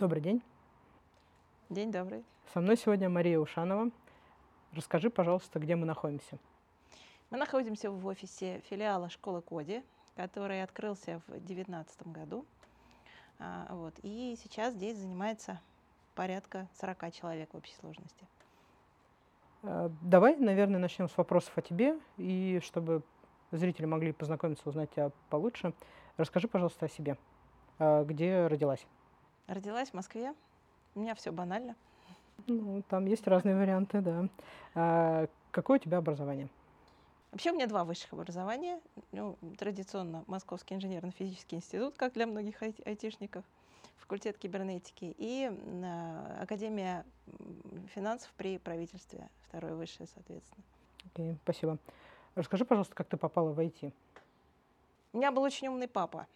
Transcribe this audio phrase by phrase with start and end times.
[0.00, 0.42] Добрый день.
[1.70, 2.24] День добрый.
[2.52, 3.92] Со мной сегодня Мария Ушанова.
[4.72, 6.36] Расскажи, пожалуйста, где мы находимся.
[7.30, 9.84] Мы находимся в офисе филиала школы Коди,
[10.16, 12.44] который открылся в 2019 году.
[13.38, 13.94] А, вот.
[14.02, 15.60] И сейчас здесь занимается
[16.16, 18.26] порядка 40 человек в общей сложности.
[19.62, 23.04] А, давай, наверное, начнем с вопросов о тебе, и чтобы
[23.52, 25.72] зрители могли познакомиться, узнать тебя получше.
[26.16, 27.16] Расскажи, пожалуйста, о себе.
[27.78, 28.84] А, где родилась?
[29.46, 30.34] Родилась в Москве.
[30.94, 31.76] У меня все банально.
[32.46, 34.28] Ну, там есть разные варианты, да.
[34.74, 36.48] А какое у тебя образование?
[37.30, 38.80] Вообще у меня два высших образования.
[39.12, 43.44] Ну, традиционно Московский инженерно-физический институт, как для многих ай- айтишников,
[43.96, 47.04] факультет кибернетики и э, Академия
[47.94, 50.62] финансов при правительстве, второе высшее, соответственно.
[51.06, 51.78] Окей, спасибо.
[52.34, 53.92] Расскажи, пожалуйста, как ты попала в IT?
[55.12, 56.26] У меня был очень умный папа.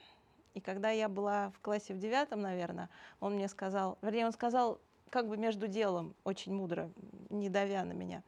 [0.59, 2.91] И когда я была в классе в девятом, наверное,
[3.21, 6.91] он мне сказал, вернее, он сказал как бы между делом, очень мудро,
[7.31, 8.25] не давя на меня.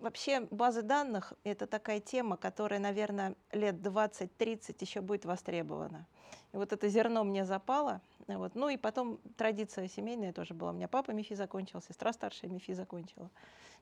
[0.00, 6.04] Вообще базы данных— это такая тема, которая, наверное, лет 20-30 еще будет востребована.
[6.52, 8.00] И вот это зерно мне запало.
[8.26, 8.56] Вот.
[8.56, 10.70] Ну и потом традиция семейная тоже была.
[10.70, 13.30] У меня папа МИФИ закончил, сестра старшая МИФИ закончила.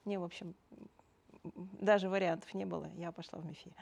[0.04, 0.54] Мне, в общем,
[1.80, 2.90] даже вариантов не было.
[2.98, 3.72] Я пошла в МИФИ.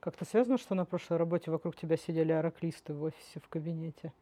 [0.00, 4.12] Как-то связано, что на прошлой работе вокруг тебя сидели араклисты в офисе, в кабинете?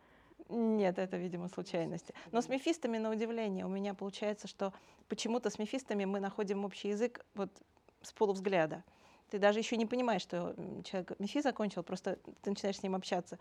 [0.49, 2.15] Нет, это, видимо, случайности.
[2.33, 4.73] Но с мефистами, на удивление, у меня получается, что
[5.09, 7.51] почему-то с мефистами мы находим общий язык вот
[8.03, 8.83] с полувзгляда.
[9.31, 13.39] Ты даже еще не понимаешь, что человек мефи закончил, просто ты начинаешь с ним общаться,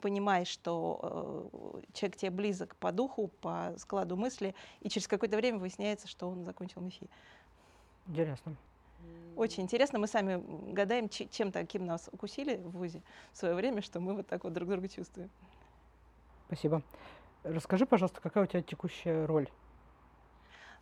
[0.00, 5.58] понимаешь, что э, человек тебе близок по духу, по складу мысли, и через какое-то время
[5.58, 7.10] выясняется, что он закончил мефи.
[8.06, 8.56] Интересно.
[9.36, 9.98] Очень интересно.
[9.98, 14.26] Мы сами гадаем, чем таким нас укусили в ВУЗе в свое время, что мы вот
[14.26, 15.30] так вот друг друга чувствуем.
[16.46, 16.82] Спасибо.
[17.44, 19.48] Расскажи, пожалуйста, какая у тебя текущая роль?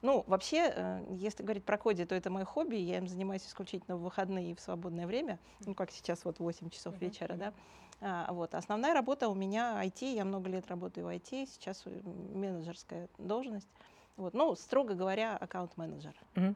[0.03, 3.97] Ну, вообще, э, если говорить про коди, то это мое хобби, я им занимаюсь исключительно
[3.97, 7.53] в выходные и в свободное время, ну, как сейчас вот 8 часов вечера, да.
[8.01, 8.55] А, вот.
[8.55, 13.69] Основная работа у меня IT, я много лет работаю в IT, сейчас менеджерская должность.
[14.17, 14.35] Вот.
[14.35, 16.15] Ну, строго говоря, аккаунт-менеджер.
[16.37, 16.55] Угу.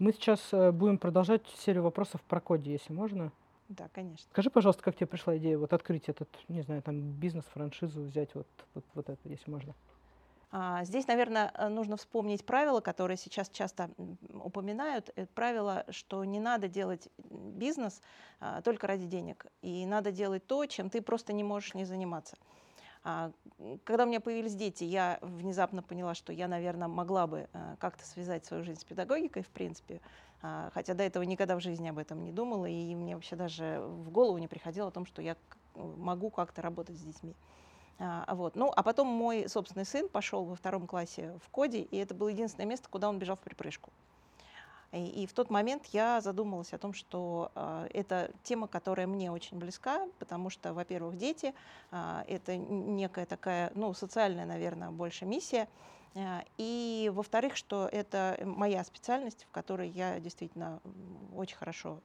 [0.00, 3.32] Мы сейчас э, будем продолжать серию вопросов про коди, если можно.
[3.68, 4.26] Да, конечно.
[4.30, 8.34] Скажи, пожалуйста, как тебе пришла идея вот открыть этот, не знаю, там бизнес, франшизу, взять
[8.34, 9.74] вот, вот, вот это, если можно?
[10.52, 13.90] А, здесь, наверное, э, нужно вспомнить правила, которые сейчас часто
[14.32, 15.10] упоминают.
[15.16, 18.00] Это правило, что не надо делать бизнес
[18.40, 19.44] а, только ради денег.
[19.60, 22.38] И надо делать то, чем ты просто не можешь не заниматься.
[23.02, 23.32] А,
[23.84, 28.04] когда у меня появились дети, я внезапно поняла, что я, наверное, могла бы э, как-то
[28.04, 30.02] связать свою жизнь с педагогикой, в принципе,
[30.42, 33.80] а, хотя до этого никогда в жизни об этом не думала, и мне вообще даже
[33.80, 35.36] в голову не приходило о том, что я
[35.74, 37.36] могу как-то работать с детьми.
[37.98, 38.56] А, вот.
[38.56, 42.28] Ну, а потом мой собственный сын пошел во втором классе в коде, и это было
[42.28, 43.92] единственное место, куда он бежал в припрыжку.
[44.92, 49.30] И, и в тот момент я задумалась о том, что э, это тема, которая мне
[49.30, 51.54] очень близка, потому что, во-первых, дети
[51.92, 55.68] э, это некая такая, ну, социальная, наверное, больше миссия.
[56.14, 60.80] Э, и, во-вторых, что это моя специальность, в которой я действительно
[61.36, 62.00] очень хорошо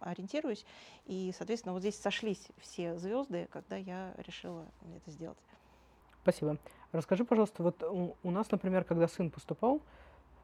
[0.00, 0.66] ориентируюсь.
[1.06, 5.38] И, соответственно, вот здесь сошлись все звезды, когда я решила это сделать.
[6.22, 6.58] Спасибо.
[6.92, 9.80] Расскажи, пожалуйста, вот у, у нас, например, когда сын поступал, а,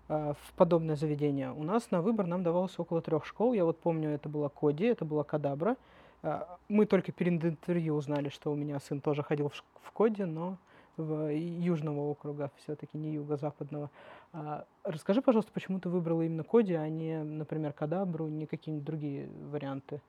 [0.08, 1.52] в подобное заведение.
[1.52, 3.52] У нас на выбор нам давалось около трех школ.
[3.52, 5.76] Я вот помню, это была Коди, это была Кадабра.
[6.22, 10.24] А, мы только перед интервью узнали, что у меня сын тоже ходил в, в Коди,
[10.24, 10.56] но
[10.96, 13.90] в южного округа, все-таки не юго-западного.
[14.32, 19.28] А, расскажи, пожалуйста, почему ты выбрала именно Коди, а не, например, Кадабру, не какие-нибудь другие
[19.50, 20.00] варианты?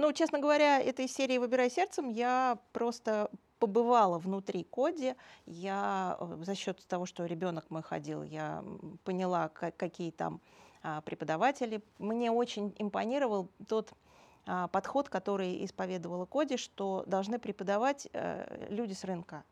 [0.00, 6.54] Ну, честно говоря, этой серии «Выбирай сердцем» я просто побывала внутри Коди, я э, за
[6.54, 8.64] счет того, что ребенок мой ходил, я
[9.04, 10.40] поняла, какие там
[10.82, 11.82] а, преподаватели.
[11.98, 13.92] Мне очень импонировал тот
[14.46, 19.44] а, подход, который исповедовала Коди, что должны преподавать э, люди с рынка.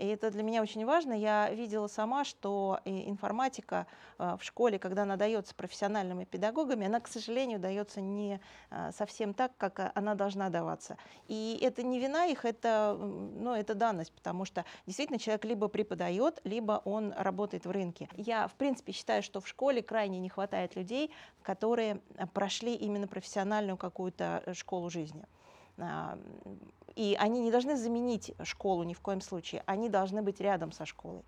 [0.00, 1.12] И это для меня очень важно.
[1.12, 3.86] Я видела сама, что информатика
[4.18, 9.34] э, в школе, когда она дается профессиональными педагогами, она, к сожалению, дается не э, совсем
[9.34, 10.96] так, как она должна даваться.
[11.28, 16.40] И это не вина их, это, ну, это данность, потому что действительно человек либо преподает,
[16.44, 18.08] либо он работает в рынке.
[18.16, 21.12] Я, в принципе, считаю, что в школе крайне не хватает людей,
[21.42, 22.00] которые
[22.32, 25.26] прошли именно профессиональную какую-то э, школу жизни.
[25.78, 26.18] А,
[26.96, 30.86] и они не должны заменить школу ни в коем случае, они должны быть рядом со
[30.86, 31.22] школой.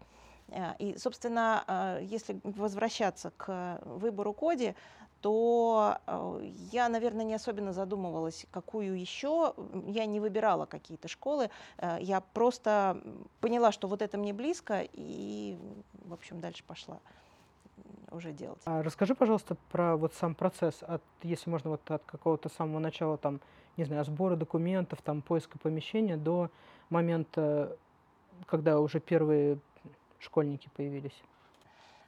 [0.50, 4.74] А, и, собственно, а, если возвращаться к выбору Коди,
[5.22, 6.40] то э,
[6.72, 9.54] я, наверное, не особенно задумывалась, какую еще.
[9.86, 11.48] Я не выбирала какие-то школы.
[11.78, 13.00] Э, я просто
[13.40, 15.56] поняла, что вот это мне близко, и,
[16.04, 16.98] в общем, дальше пошла
[18.10, 18.60] уже делать.
[18.64, 23.16] А расскажи, пожалуйста, про вот сам процесс, от, если можно, вот от какого-то самого начала,
[23.16, 23.40] там,
[23.76, 26.50] не знаю, сбора документов, там, поиска помещения до
[26.90, 27.76] момента,
[28.46, 29.58] когда уже первые
[30.18, 31.22] школьники появились.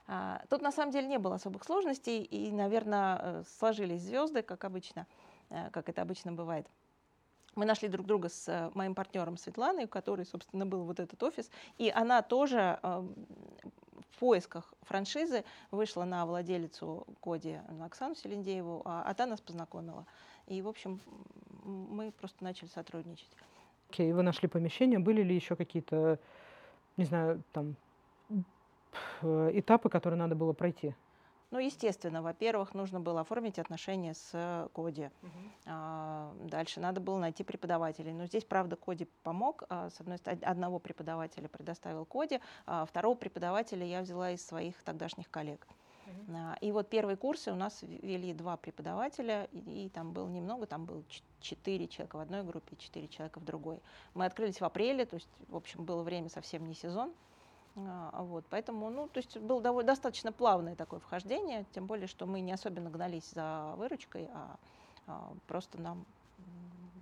[0.07, 4.63] А, тут на самом деле не было особых сложностей, и, наверное, э, сложились звезды, как
[4.63, 5.07] обычно,
[5.49, 6.67] э, как это обычно бывает.
[7.55, 11.21] Мы нашли друг друга с э, моим партнером Светланой, у которой, собственно, был вот этот
[11.23, 12.79] офис, и она тоже
[14.15, 20.05] в поисках франшизы вышла на владелицу Коди Оксану Селендееву, а, а та нас познакомила.
[20.47, 21.01] И, в общем,
[21.65, 23.29] мы просто начали сотрудничать.
[23.89, 26.19] Окей, okay, вы нашли помещение, были ли еще какие-то,
[26.97, 27.75] не знаю, там
[29.21, 30.93] Э, этапы, которые надо было пройти?
[31.51, 35.05] Ну, естественно, во-первых, нужно было оформить отношения с Коди.
[35.21, 35.31] Угу.
[35.67, 38.13] А, дальше надо было найти преподавателей.
[38.13, 39.63] Но здесь, правда, Коди помог.
[39.69, 44.81] А, с одной стороны, одного преподавателя предоставил Коди, а второго преподавателя я взяла из своих
[44.83, 45.65] тогдашних коллег.
[45.69, 45.75] Угу.
[46.33, 50.65] А, и вот первые курсы у нас вели два преподавателя, и, и там было немного,
[50.65, 51.03] там было
[51.39, 53.79] четыре человека в одной группе, четыре человека в другой.
[54.13, 57.11] Мы открылись в апреле, то есть, в общем, было время совсем не сезон.
[57.77, 62.25] А, вот, поэтому, ну, то есть было довольно, достаточно плавное такое вхождение, тем более, что
[62.25, 64.57] мы не особенно гнались за выручкой, а,
[65.07, 66.05] а просто нам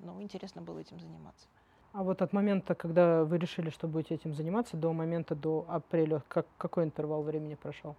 [0.03, 1.47] ну, интересно было этим заниматься.
[1.93, 6.23] А вот от момента, когда вы решили, что будете этим заниматься, до момента, до апреля,
[6.27, 7.95] как, какой интервал времени прошел?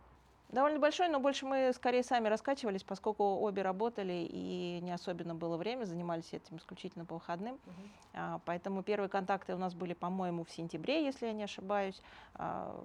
[0.54, 5.56] Довольно большой, но больше мы скорее сами раскачивались, поскольку обе работали и не особенно было
[5.56, 7.56] время, занимались этим исключительно по выходным.
[7.56, 7.88] -huh.
[8.14, 12.00] а, поэтому первые контакты у нас были, по-моему, в сентябре, если я не ошибаюсь.
[12.34, 12.80] А,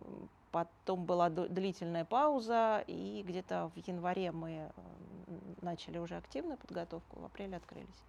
[0.52, 4.72] потом была длительная пауза, и где-то в январе мы
[5.62, 8.04] начали уже активную подготовку, в апреле открылись.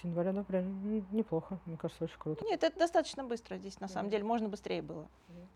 [0.00, 0.66] С января до апреля
[1.10, 2.44] неплохо, мне кажется, очень круто.
[2.44, 5.08] Нет, это достаточно быстро здесь, на самом деле, можно быстрее было.
[5.28, 5.46] -huh.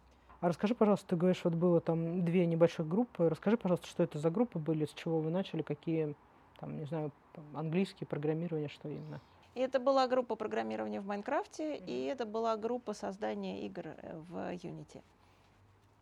[0.41, 3.29] А расскажи, пожалуйста, ты говоришь, вот было там две небольших группы.
[3.29, 6.15] Расскажи, пожалуйста, что это за группы были, с чего вы начали, какие,
[6.61, 7.11] там, не знаю,
[7.55, 9.21] английский, программирование, что именно?
[9.57, 11.87] И это была группа программирования в Майнкрафте, mm-hmm.
[11.87, 15.03] и это была группа создания игр э, в Unity.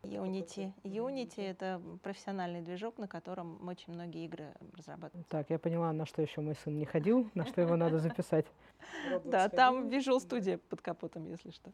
[0.03, 0.73] Unity.
[0.85, 5.25] Unity— это профессиональный движок, на котором очень многие игры разрабатываем.
[5.31, 8.47] Так, я поняла, на что еще мой сын не ходил, на что его надо записать.
[9.25, 11.73] Да, там Visual Studio под капотом, если что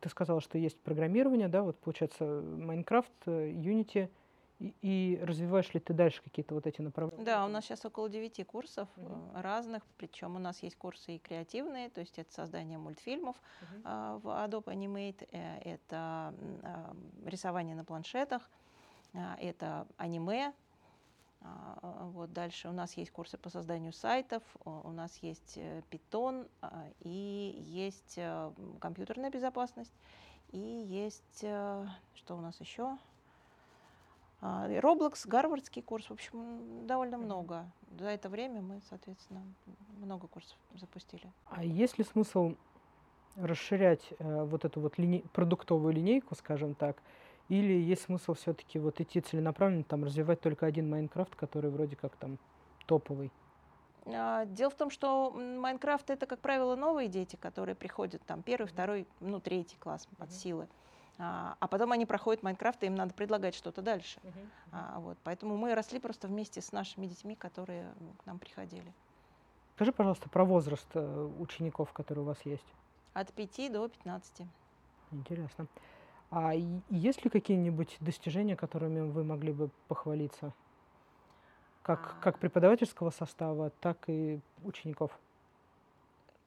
[0.00, 4.10] ты сказала, что есть программирование, да, вот получается Майнкрафт, э, Unity,
[4.58, 7.24] и, и развиваешь ли ты дальше какие-то вот эти направления?
[7.24, 9.40] Да, у нас сейчас около девяти курсов mm-hmm.
[9.40, 13.82] разных, причем у нас есть курсы и креативные, то есть это создание мультфильмов mm-hmm.
[13.84, 18.50] э, в Adobe Animate, э, это э, рисование на планшетах,
[19.14, 20.52] э, это аниме, а,
[21.80, 26.84] вот дальше у нас есть курсы по созданию сайтов, у нас есть э, Python а,
[27.00, 28.50] и есть э,
[28.80, 29.92] компьютерная безопасность
[30.50, 32.96] и есть э, что у нас еще?
[34.40, 37.70] А, Roblox, гарвардский курс, в общем, довольно много.
[37.98, 39.42] За это время мы, соответственно,
[39.98, 41.30] много курсов запустили.
[41.46, 42.54] А есть ли смысл
[43.36, 47.02] расширять э, вот эту вот линей, продуктовую линейку, скажем так,
[47.48, 52.16] или есть смысл все-таки вот идти целенаправленно, там развивать только один Майнкрафт, который вроде как
[52.16, 52.38] там
[52.86, 53.30] топовый?
[54.06, 58.66] А, дело в том, что Майнкрафт это, как правило, новые дети, которые приходят там первый,
[58.66, 60.68] второй, ну, третий класс под силы.
[61.18, 64.20] А, а потом они проходят Майнкрафт, и им надо предлагать что-то дальше.
[64.22, 64.48] Uh-huh.
[64.72, 68.92] А, вот, поэтому мы росли просто вместе с нашими детьми, которые к нам приходили.
[69.74, 72.66] Скажи, пожалуйста, про возраст э, учеников, которые у вас есть.
[73.14, 74.42] От 5 до 15.
[75.12, 75.66] Интересно.
[76.30, 76.52] А
[76.90, 80.52] есть ли какие-нибудь достижения, которыми вы могли бы похвалиться?
[81.82, 82.22] Как, а.
[82.22, 85.10] как преподавательского состава, так и учеников?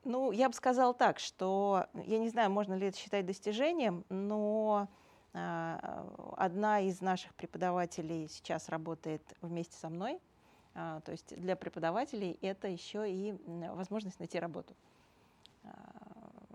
[0.04, 4.88] Ну, я бы сказала так, что я не знаю, можно ли это считать достижением, но
[5.34, 6.06] э,
[6.38, 10.20] одна из наших преподавателей сейчас работает вместе со мной.
[10.76, 14.76] Э, то есть для преподавателей это еще и возможность найти работу.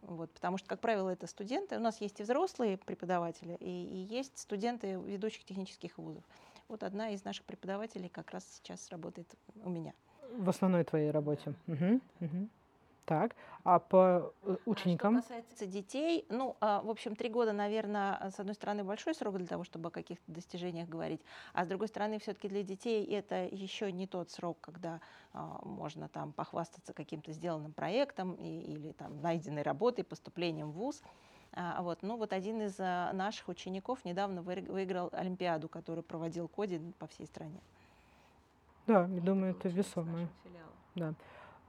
[0.06, 1.76] Вот, потому что, как правило, это студенты.
[1.76, 6.22] У нас есть и взрослые преподаватели, и, и есть студенты ведущих технических вузов.
[6.68, 9.34] Вот одна из наших преподавателей как раз сейчас работает
[9.64, 9.92] у меня.
[10.38, 11.54] В основной твоей работе.
[11.66, 12.48] Угу, угу.
[13.06, 15.16] Так, а по э, ученикам?
[15.16, 19.14] А что касается детей, ну, а, в общем, три года, наверное, с одной стороны, большой
[19.14, 21.20] срок для того, чтобы о каких-то достижениях говорить,
[21.52, 25.00] а с другой стороны, все-таки для детей это еще не тот срок, когда
[25.32, 31.00] а, можно там похвастаться каким-то сделанным проектом или там найденной работой, поступлением в ВУЗ.
[31.52, 32.02] А, вот.
[32.02, 37.60] Ну, вот один из наших учеников недавно выиграл Олимпиаду, которую проводил Коди по всей стране.
[38.88, 40.28] Да, я думаю, это весомое.
[40.96, 41.14] Да.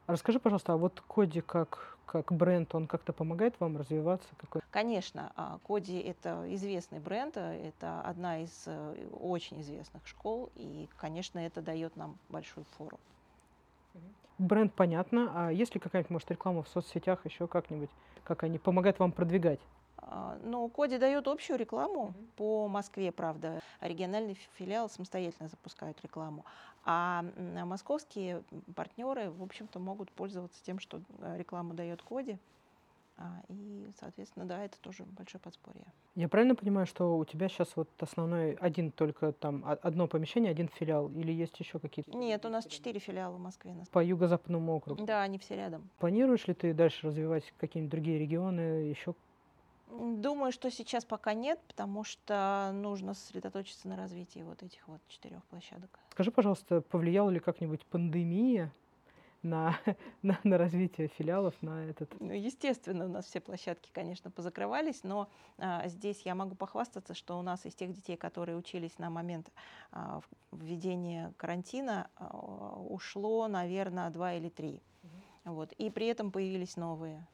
[0.08, 4.28] Расскажи, пожалуйста, а вот Коди как, как бренд, он как-то помогает вам развиваться?
[4.38, 4.62] Какой?
[4.72, 10.88] Конечно, а, Коди это известный бренд, э, это одна из э, очень известных школ, и,
[10.96, 12.98] конечно, это дает нам большую фору.
[14.38, 17.90] Бренд понятно, а есть ли какая-нибудь, может, реклама в соцсетях еще как-нибудь,
[18.24, 19.60] как они помогают вам продвигать?
[19.98, 22.28] А, ну, Коди дает общую рекламу mm-hmm.
[22.36, 23.60] по Москве, правда.
[23.82, 26.46] Региональные филиалы самостоятельно запускают рекламу.
[26.86, 27.26] А
[27.66, 28.44] московские
[28.76, 32.38] партнеры, в общем-то, могут пользоваться тем, что э, рекламу дает Коди.
[33.20, 35.84] А, и, соответственно, да, это тоже большое подспорье.
[36.14, 40.68] Я правильно понимаю, что у тебя сейчас вот основной один только там одно помещение, один
[40.68, 42.16] филиал, или есть еще какие-то?
[42.16, 43.76] Нет, у нас четыре филиала в Москве.
[43.92, 45.04] По юго-западному округу?
[45.04, 45.90] Да, они все рядом.
[45.98, 49.16] Планируешь ли ты дальше развивать какие-нибудь другие регионы, еще
[49.98, 55.44] Думаю, что сейчас пока нет, потому что нужно сосредоточиться на развитии вот этих вот четырех
[55.46, 56.00] площадок.
[56.12, 58.72] Скажи, пожалуйста, повлияла ли как-нибудь пандемия
[59.42, 59.76] на,
[60.22, 62.14] на, на развитие филиалов, на этот?
[62.20, 67.40] Ну, естественно, у нас все площадки, конечно, позакрывались, но а, здесь я могу похвастаться, что
[67.40, 69.52] у нас из тех детей, которые учились на момент
[69.92, 74.82] а, введения карантина, а, ушло, наверное, два или три.
[75.04, 75.54] Угу.
[75.56, 77.26] Вот, и при этом появились новые.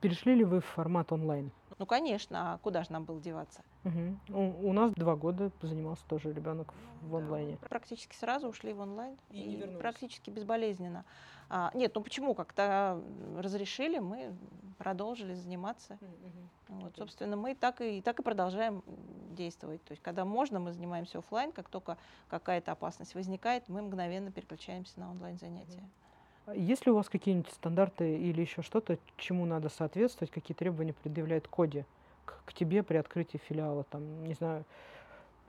[0.00, 1.50] Перешли ли вы в формат онлайн?
[1.78, 3.62] Ну, конечно, а куда же нам было деваться?
[3.84, 4.36] Угу.
[4.36, 7.58] У, у нас два года занимался тоже ребенок в онлайне.
[7.60, 9.16] Да, практически сразу ушли в онлайн.
[9.30, 11.04] И, и не практически безболезненно.
[11.48, 12.34] А, нет, ну почему?
[12.34, 13.02] Как-то
[13.36, 14.36] разрешили, мы
[14.78, 15.98] продолжили заниматься.
[16.00, 16.80] Угу.
[16.80, 18.82] Вот, собственно, мы так и, так и продолжаем
[19.30, 19.82] действовать.
[19.84, 21.96] То есть, когда можно, мы занимаемся офлайн, как только
[22.28, 25.78] какая-то опасность возникает, мы мгновенно переключаемся на онлайн занятия.
[25.78, 26.07] Угу.
[26.54, 31.48] Есть ли у вас какие-нибудь стандарты или еще что-то, чему надо соответствовать, какие требования предъявляет
[31.48, 31.84] Коди
[32.24, 33.84] к, к тебе при открытии филиала?
[33.84, 34.64] Там, не знаю,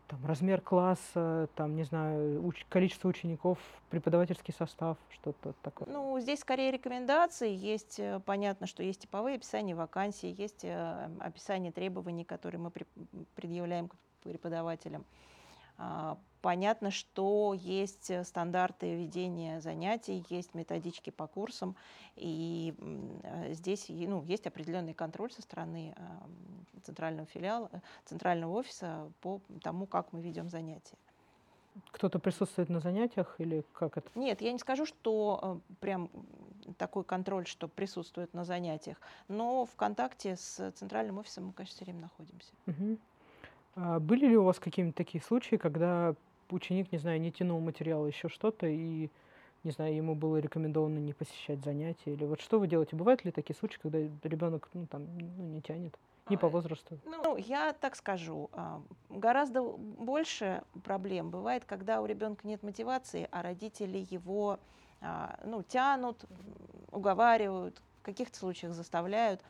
[0.07, 5.87] там, размер класса, там, не знаю, уч- количество учеников, преподавательский состав, что-то такое?
[5.87, 7.53] Ну, здесь скорее рекомендации.
[7.53, 12.71] Есть, э, понятно, что есть типовые описания вакансий, есть э, описание требований, которые мы
[13.35, 15.05] предъявляем к преподавателям.
[16.41, 21.75] Понятно, что есть э, стандарты ведения занятий, есть методички по курсам,
[22.15, 22.73] и
[23.23, 25.95] э, здесь ну, есть определенный контроль со стороны
[26.83, 27.69] центрального филиала,
[28.05, 30.95] центрального офиса по тому, как мы ведем занятия.
[31.91, 34.09] Кто-то присутствует на занятиях или как это?
[34.15, 36.09] Нет, я не скажу, что э, прям
[36.77, 41.85] такой контроль, что присутствует на занятиях, но в контакте с центральным офисом мы, конечно, все
[41.85, 42.53] время находимся.
[42.67, 42.97] Угу.
[43.75, 46.15] А были ли у вас какие-нибудь такие случаи, когда
[46.55, 49.09] ученик, не знаю, не тянул материал, еще что-то, и,
[49.63, 52.13] не знаю, ему было рекомендовано не посещать занятия?
[52.13, 52.95] Или вот что вы делаете?
[52.95, 55.97] Бывают ли такие случаи, когда ребенок ну, там, ну, не тянет?
[56.29, 56.99] Не по возрасту.
[57.05, 63.41] Ну, я так скажу, а, гораздо больше проблем бывает, когда у ребенка нет мотивации, а
[63.41, 64.59] родители его
[65.01, 66.23] а, ну, тянут,
[66.91, 69.41] уговаривают, в каких-то случаях заставляют.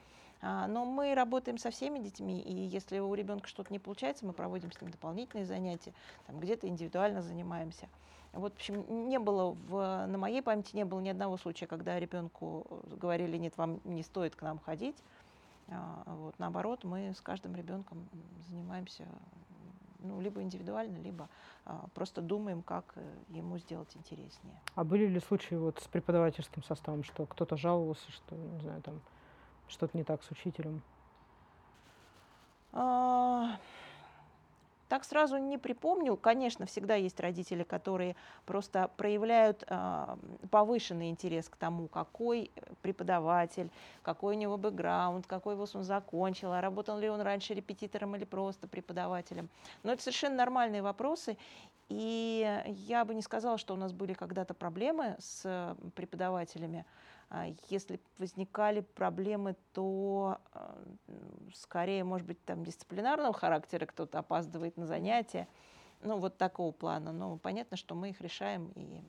[0.42, 4.34] А, но мы работаем со всеми детьми, и если у ребенка что-то не получается, мы
[4.34, 5.94] проводим с ним дополнительные занятия,
[6.28, 7.90] там где-то индивидуально занимаемся.
[8.32, 12.00] Вот, в общем, не было в, на моей памяти не было ни одного случая, когда
[12.00, 14.96] ребенку говорили, нет, вам не стоит к нам ходить.
[15.68, 18.08] А, вот, наоборот, мы с каждым ребенком
[18.48, 19.08] занимаемся
[20.00, 21.28] ну, либо индивидуально, либо
[21.66, 24.62] а, просто думаем, как э, ему сделать интереснее.
[24.76, 29.02] А были ли случаи вот с преподавательским составом, что кто-то жаловался, что, не знаю, там
[29.70, 30.82] что-то не так с учителем?
[32.72, 33.58] А,
[34.90, 36.18] так сразу не припомню.
[36.18, 40.18] Конечно, всегда есть родители, которые просто проявляют а,
[40.50, 43.70] повышенный интерес к тому, какой преподаватель,
[44.02, 48.26] какой у него бэкграунд, какой вуз он закончил, а работал ли он раньше репетитором или
[48.26, 49.50] просто преподавателем.
[49.84, 51.38] Но это совершенно нормальные вопросы.
[51.90, 56.86] И я бы не сказала, что у нас были когда-то проблемы с преподавателями.
[57.30, 60.82] А если возникали проблемы, то а,
[61.54, 65.48] скорее, может быть, там дисциплинарного характера, кто-то опаздывает на занятия,
[66.02, 67.12] ну, вот такого плана.
[67.12, 69.02] Но понятно, что мы их решаем, и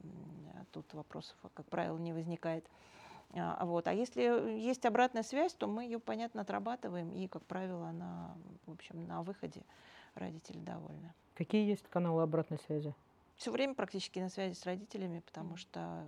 [0.73, 2.67] тут вопросов, как правило, не возникает.
[3.33, 3.87] А, вот.
[3.87, 4.23] а если
[4.59, 8.35] есть обратная связь, то мы ее, понятно, отрабатываем, и, как правило, она,
[8.67, 9.63] в общем, на выходе
[10.15, 11.15] родители довольны.
[11.35, 12.95] Какие есть каналы обратной связи?
[13.41, 16.07] Все время практически на связи с родителями, потому что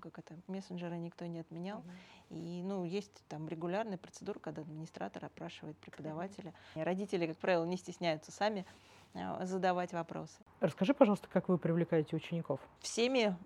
[0.00, 1.80] как это, мессенджеры никто не отменял.
[1.80, 2.36] Mm-hmm.
[2.36, 6.54] И ну, есть там регулярная процедура, когда администратор опрашивает преподавателя.
[6.74, 6.82] Mm-hmm.
[6.82, 8.64] Родители, как правило, не стесняются сами
[9.12, 10.40] э, задавать вопросы.
[10.60, 12.60] Расскажи, пожалуйста, как вы привлекаете учеников?
[12.80, 13.36] Всеми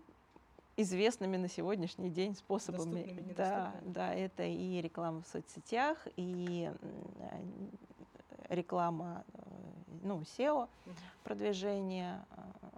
[0.76, 3.34] известными на сегодняшний день способами.
[3.36, 6.70] Да, да, это и реклама в соцсетях, и
[8.48, 9.40] реклама, э,
[10.04, 10.68] ну, SEO,
[11.24, 12.24] продвижение,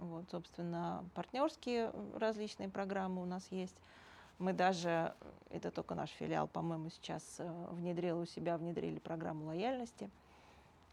[0.01, 3.75] Вот, собственно, партнерские различные программы у нас есть.
[4.39, 5.13] Мы даже,
[5.51, 10.09] это только наш филиал, по-моему, сейчас э, внедрил у себя, внедрили программу лояльности.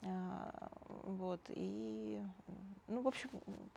[0.02, 0.70] А,
[1.04, 2.22] вот, и,
[2.86, 3.30] ну, в общем,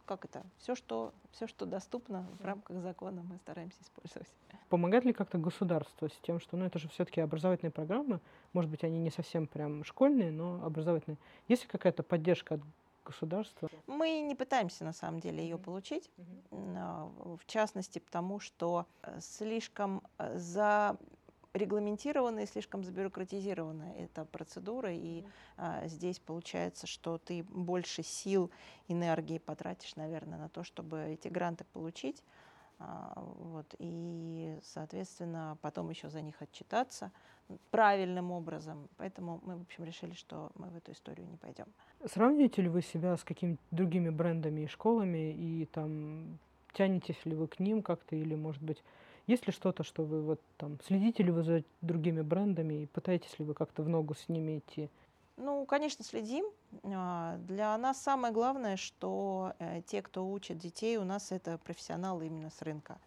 [0.06, 4.28] как это, все, что, все, что доступно в рамках закона, мы стараемся использовать.
[4.68, 8.20] Помогает ли как-то государство с тем, что, ну, это же все-таки образовательные программы,
[8.52, 11.18] может быть, они не совсем прям школьные, но образовательные.
[11.48, 12.62] Есть ли какая-то поддержка от
[13.04, 13.70] государства?
[13.88, 17.38] Мы не пытаемся, на самом деле, ее получить, mm-hmm.
[17.38, 20.98] в частности, потому что э, слишком э, за
[21.54, 25.26] регламентированная и слишком забюрократизирована эта процедура, и
[25.58, 28.52] а, здесь получается, что ты больше сил,
[28.88, 32.24] энергии потратишь, наверное, на то, чтобы эти гранты получить,
[32.80, 37.12] а, вот, и, соответственно, потом еще за них отчитаться
[37.70, 38.88] правильным образом.
[38.98, 41.66] Поэтому мы, в общем, решили, что мы в эту историю не пойдем.
[42.06, 46.40] Сравниваете ли вы себя с какими-то другими брендами и школами, и там
[46.74, 48.84] тянетесь ли вы к ним как-то, или, может быть,
[49.28, 53.38] есть ли что-то, что вы вот там следите ли вы за другими брендами и пытаетесь
[53.40, 54.90] ли вы как-то в ногу с ними идти?
[55.38, 56.46] Ну, конечно, следим.
[56.84, 62.28] А, для нас самое главное, что э, те, кто учит детей, у нас это профессионалы
[62.28, 62.98] именно с рынка.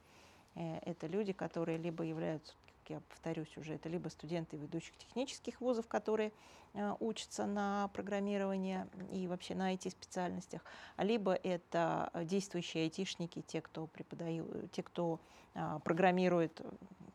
[0.55, 2.55] Э, это люди, которые либо являются
[2.91, 6.33] я повторюсь уже, это либо студенты ведущих технических вузов, которые
[6.75, 10.63] э, учатся на программирование и вообще на IT-специальностях,
[10.99, 15.21] либо это действующие айтишники, те, кто преподают, те, кто
[15.55, 16.61] э, программирует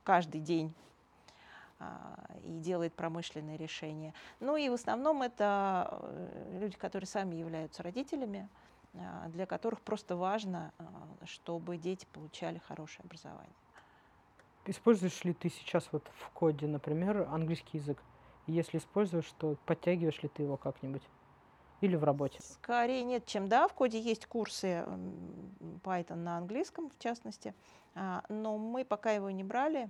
[0.03, 0.73] каждый день
[1.79, 4.13] а, и делает промышленные решения.
[4.41, 8.49] Ну и в основном это э, люди, которые сами являются родителями,
[8.95, 10.85] а, для которых просто важно, а,
[11.25, 13.55] чтобы дети получали хорошее образование.
[14.65, 18.01] Используешь ли ты сейчас вот в коде, например, английский язык?
[18.47, 21.03] И если используешь, то подтягиваешь ли ты его как-нибудь?
[21.81, 22.39] Или в работе?
[22.41, 23.67] Скорее нет, чем да.
[23.67, 24.85] В коде есть курсы
[25.83, 27.53] Python на английском, в частности.
[27.95, 29.89] А, но мы пока его не брали.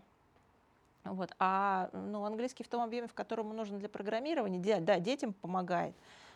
[1.03, 1.31] Вот.
[1.39, 5.95] А ну, английский в том объеме, в котором он нужен для программирования, да, детям помогает.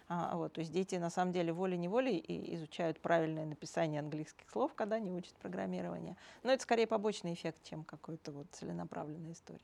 [0.10, 2.24] А, вот, то есть дети на самом деле волей-неволей
[2.56, 6.16] изучают правильное написание английских слов, когда не учат программирование.
[6.44, 9.62] Но это скорее побочный эффект, чем какой-то вот целенаправленная история.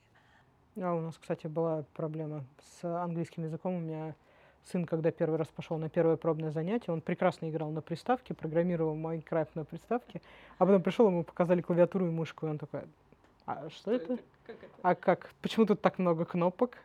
[0.80, 2.44] А у нас, кстати, была проблема
[2.80, 3.74] с английским языком.
[3.74, 4.14] У меня
[4.64, 8.94] сын, когда первый раз пошел на первое пробное занятие, он прекрасно играл на приставке, программировал
[8.94, 10.22] Майнкрафт на приставке,
[10.58, 12.82] а потом пришел, ему показали клавиатуру и мышку, и он такой,
[13.46, 14.12] а что, что это?
[14.14, 14.22] это?
[14.46, 14.72] Как это?
[14.82, 15.30] А как?
[15.42, 16.78] Почему тут так много кнопок?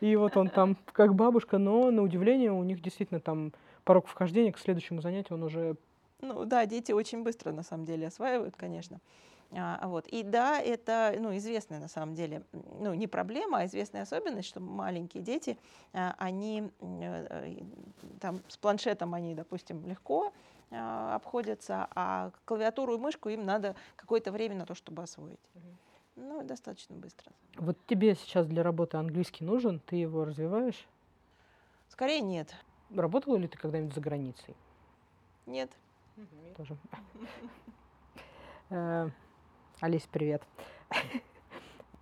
[0.00, 3.52] И вот он там как бабушка, но на удивление у них действительно там
[3.84, 5.76] порог вхождения к следующему занятию он уже...
[6.20, 9.00] Ну да, дети очень быстро на самом деле осваивают, конечно.
[9.52, 10.06] А, вот.
[10.06, 14.60] И да, это ну, известная на самом деле, ну не проблема, а известная особенность, что
[14.60, 15.58] маленькие дети,
[15.92, 17.52] а, они а,
[18.20, 20.32] там с планшетом они, допустим, легко
[20.70, 25.40] а, обходятся, а клавиатуру и мышку им надо какое-то время на то, чтобы освоить.
[26.20, 27.32] Ну, достаточно быстро.
[27.56, 30.86] Вот тебе сейчас для работы английский нужен, ты его развиваешь?
[31.88, 32.54] Скорее нет.
[32.94, 34.54] Работала ли ты когда-нибудь за границей?
[35.46, 35.70] Нет.
[36.56, 36.76] Тоже.
[38.68, 39.08] Э,
[39.80, 40.42] Олесь, привет.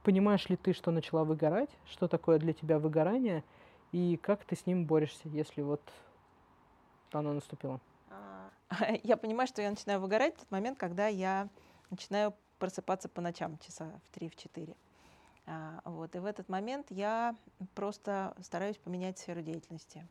[0.03, 1.71] Понимаешь ли ты, что начала выгорать?
[1.87, 3.45] Что такое для тебя выгорание?
[3.93, 5.81] И как ты с ним борешься, если вот
[7.13, 7.81] оно наступило?
[8.11, 8.51] А,
[9.05, 11.49] я понимаю, что я начинаю выгорать в тот момент, когда я
[11.91, 14.77] начинаю просыпаться по ночам часа в 3-4.
[15.47, 17.35] А, вот, и в этот момент я
[17.75, 20.07] просто стараюсь поменять сферу деятельности.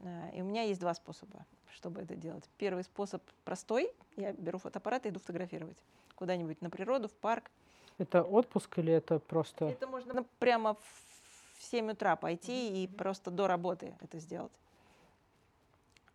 [0.00, 2.44] А, и у меня есть два способа, чтобы это делать.
[2.58, 3.90] Первый способ простой.
[4.16, 5.78] Я беру фотоаппарат и иду фотографировать.
[6.14, 7.50] Куда-нибудь на природу, в парк.
[7.98, 9.66] Это отпуск или это просто...
[9.66, 12.84] Это можно прямо в 7 утра пойти mm-hmm.
[12.84, 14.52] и просто до работы это сделать.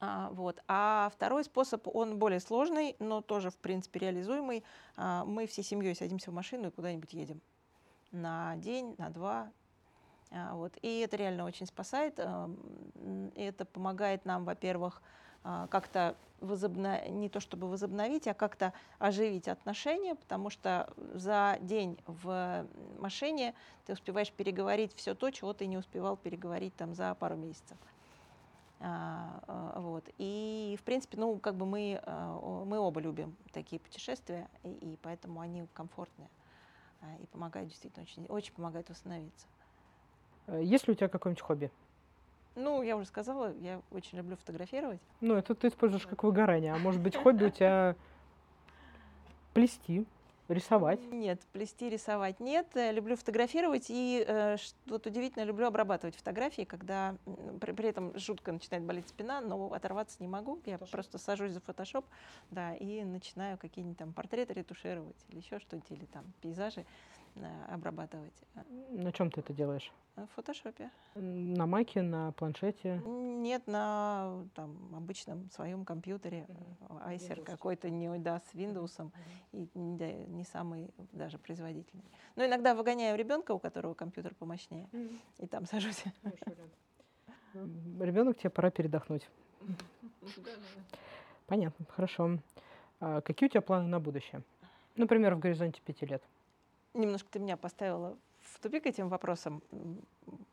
[0.04, 0.60] А, вот.
[0.68, 4.64] а второй способ, он более сложный, но тоже, в принципе, реализуемый.
[4.98, 7.40] А, мы всей семьей садимся в машину и куда-нибудь едем.
[8.12, 9.52] На день, на два.
[10.32, 10.74] А, вот.
[10.82, 12.20] И это реально очень спасает.
[13.36, 15.04] Это помогает нам, во-первых,
[15.44, 17.08] как-то возобно...
[17.08, 22.66] не то чтобы возобновить, а как-то оживить отношения, потому что за день в
[22.98, 23.54] машине
[23.86, 27.78] ты успеваешь переговорить все то, чего ты не успевал переговорить там за пару месяцев.
[28.84, 30.10] А, а, вот.
[30.18, 34.98] И, в принципе, ну, как бы мы, а, мы оба любим такие путешествия, и, и
[35.02, 36.30] поэтому они комфортные
[37.20, 39.48] и помогают действительно очень, очень помогают восстановиться.
[40.48, 41.72] Э, есть ли у тебя какое-нибудь хобби?
[42.56, 45.00] Ну, я уже сказала, я очень люблю фотографировать.
[45.22, 46.74] Ну, это ты используешь как выгорание.
[46.74, 47.96] А может быть, хобби у тебя
[49.54, 50.06] плести?
[50.52, 51.00] Рисовать?
[51.12, 52.68] Нет, плести, рисовать нет.
[52.76, 57.16] Э, люблю фотографировать и э, вот удивительно люблю обрабатывать фотографии, когда
[57.62, 60.60] при, при этом жутко начинает болеть спина, но оторваться не могу.
[60.66, 60.92] Я Фотошоп.
[60.92, 62.06] просто сажусь за фотошоп,
[62.50, 66.86] да, и начинаю какие-нибудь там портреты ретушировать или еще что-нибудь, или там пейзажи.
[67.36, 68.34] Э, обрабатывать.
[68.90, 69.92] На чем ты это делаешь?
[70.16, 70.92] В фотошопе.
[71.16, 73.02] На маке, на планшете?
[73.06, 76.46] Нет, на там, обычном своем компьютере.
[76.48, 77.16] Mm-hmm.
[77.16, 79.12] Acer какой-то, не, да, с Windows, mm-hmm.
[79.54, 82.04] и да, не самый даже производительный.
[82.36, 85.20] Но иногда выгоняю ребенка, у которого компьютер помощнее, mm-hmm.
[85.40, 86.04] и там сажусь.
[87.54, 89.30] Ребенок, тебе пора передохнуть.
[91.48, 92.40] Понятно, хорошо.
[93.00, 94.44] А какие у тебя планы на будущее?
[94.96, 96.22] Например, в горизонте пяти лет
[96.94, 99.62] немножко ты меня поставила в тупик этим вопросом.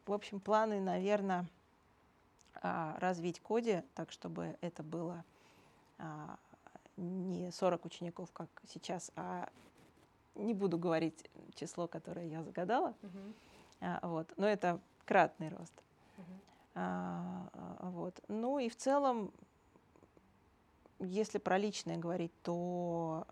[0.06, 1.46] В общем, планы, наверное,
[2.62, 5.24] а, развить коде так, чтобы это было
[5.98, 6.36] а,
[6.96, 9.48] не 40 учеников, как сейчас, а
[10.34, 12.94] не буду говорить число, которое я загадала.
[13.02, 14.08] Uh-huh.
[14.08, 14.32] Вот.
[14.36, 15.72] Но это кратный рост.
[16.16, 16.22] Uh-huh.
[16.74, 18.20] А, вот.
[18.28, 19.32] Ну и в целом,
[21.00, 23.26] если про личное говорить, то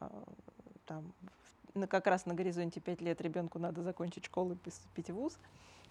[0.84, 1.12] там
[1.76, 5.38] на, как раз на горизонте 5 лет ребенку надо закончить школу и поступить в ВУЗ.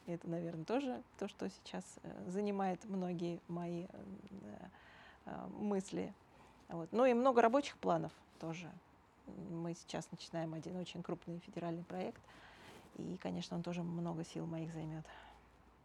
[0.08, 3.88] И это, наверное, тоже то, что сейчас э, занимает многие мои э,
[5.26, 6.14] э, мысли.
[6.70, 6.90] Вот.
[6.92, 8.70] Ну и много рабочих планов тоже.
[9.50, 12.22] Мы сейчас начинаем один очень крупный федеральный проект,
[12.98, 15.04] и, конечно, он тоже много сил моих займет.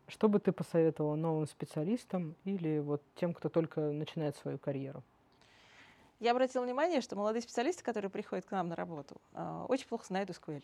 [0.08, 5.02] Что бы ты посоветовала новым специалистам или вот тем, кто только начинает свою карьеру?
[6.20, 10.04] Я обратила внимание, что молодые специалисты, которые приходят к нам на работу, а, очень плохо
[10.06, 10.62] знают SQL.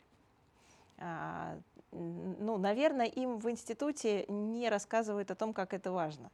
[0.99, 1.59] А,
[1.93, 6.31] ну, наверное, им в институте не рассказывают о том, как это важно.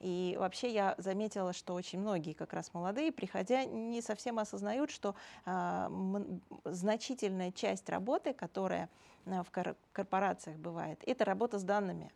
[0.00, 5.14] И вообще я заметила, что очень многие как раз молодые, приходя, не совсем осознают, что
[5.46, 5.88] э,
[6.64, 8.90] значительная часть работы, которая
[9.24, 9.46] в
[9.92, 12.12] корпорациях бывает, это работа с данными.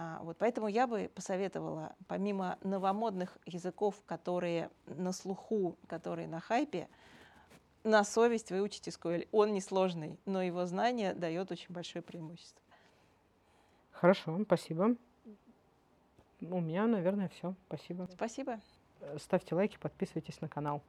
[0.00, 6.88] А, вот поэтому я бы посоветовала, помимо новомодных языков, которые на слуху, которые на хайпе,
[7.82, 9.26] на совесть вы учите SQL.
[9.32, 12.62] Он несложный, но его знание дает очень большое преимущество.
[13.90, 14.94] Хорошо, спасибо.
[16.42, 17.56] У меня, наверное, все.
[17.66, 18.08] Спасибо.
[18.12, 18.60] Спасибо.
[19.16, 20.80] Ставьте лайки, подписывайтесь на канал.